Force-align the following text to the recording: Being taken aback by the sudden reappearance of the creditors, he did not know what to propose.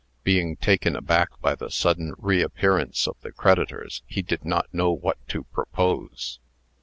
Being 0.23 0.55
taken 0.55 0.95
aback 0.95 1.29
by 1.41 1.53
the 1.53 1.69
sudden 1.69 2.15
reappearance 2.17 3.07
of 3.07 3.17
the 3.21 3.31
creditors, 3.31 4.01
he 4.07 4.23
did 4.23 4.43
not 4.43 4.73
know 4.73 4.91
what 4.91 5.19
to 5.27 5.43
propose. 5.43 6.39